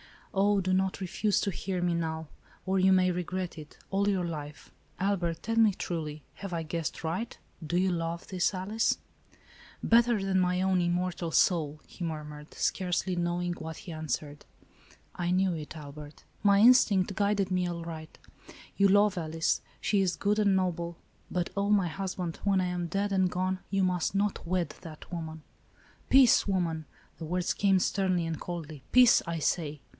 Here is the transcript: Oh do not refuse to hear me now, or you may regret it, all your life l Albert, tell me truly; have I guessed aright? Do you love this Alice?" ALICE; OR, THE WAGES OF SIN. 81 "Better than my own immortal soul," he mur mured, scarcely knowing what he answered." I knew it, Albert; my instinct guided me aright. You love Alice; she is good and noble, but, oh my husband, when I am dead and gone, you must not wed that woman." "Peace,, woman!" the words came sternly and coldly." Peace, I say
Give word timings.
Oh 0.33 0.61
do 0.61 0.73
not 0.73 1.01
refuse 1.01 1.41
to 1.41 1.51
hear 1.51 1.79
me 1.81 1.93
now, 1.93 2.29
or 2.65 2.79
you 2.79 2.93
may 2.93 3.11
regret 3.11 3.57
it, 3.57 3.77
all 3.91 4.07
your 4.09 4.23
life 4.23 4.71
l 4.99 5.09
Albert, 5.11 5.43
tell 5.43 5.57
me 5.57 5.73
truly; 5.73 6.23
have 6.35 6.53
I 6.53 6.63
guessed 6.63 7.03
aright? 7.05 7.37
Do 7.63 7.77
you 7.77 7.91
love 7.91 8.27
this 8.27 8.53
Alice?" 8.53 8.71
ALICE; 8.71 8.93
OR, 8.93 8.97
THE 9.11 9.35
WAGES 9.35 9.35
OF 9.35 9.35
SIN. 9.35 9.89
81 9.89 9.89
"Better 9.89 10.25
than 10.25 10.39
my 10.39 10.61
own 10.61 10.81
immortal 10.81 11.31
soul," 11.31 11.81
he 11.85 12.03
mur 12.03 12.23
mured, 12.23 12.53
scarcely 12.53 13.15
knowing 13.15 13.53
what 13.55 13.77
he 13.77 13.91
answered." 13.91 14.45
I 15.15 15.29
knew 15.31 15.53
it, 15.53 15.75
Albert; 15.77 16.23
my 16.41 16.59
instinct 16.61 17.13
guided 17.13 17.51
me 17.51 17.67
aright. 17.67 18.17
You 18.77 18.87
love 18.87 19.17
Alice; 19.19 19.61
she 19.81 20.01
is 20.01 20.15
good 20.15 20.39
and 20.39 20.55
noble, 20.55 20.97
but, 21.29 21.51
oh 21.57 21.69
my 21.69 21.89
husband, 21.89 22.39
when 22.43 22.61
I 22.61 22.65
am 22.67 22.87
dead 22.87 23.11
and 23.11 23.29
gone, 23.29 23.59
you 23.69 23.83
must 23.83 24.15
not 24.15 24.47
wed 24.47 24.69
that 24.81 25.11
woman." 25.11 25.43
"Peace,, 26.09 26.47
woman!" 26.47 26.85
the 27.17 27.25
words 27.25 27.53
came 27.53 27.77
sternly 27.77 28.25
and 28.25 28.39
coldly." 28.39 28.81
Peace, 28.93 29.21
I 29.27 29.37
say 29.37 29.81